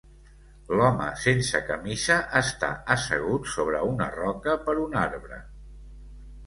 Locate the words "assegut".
2.97-3.53